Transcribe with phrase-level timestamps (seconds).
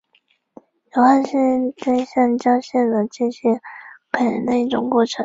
[0.91, 1.37] 硫化是
[1.77, 3.61] 对橡胶性能进行
[4.09, 5.19] 改良的一种过程。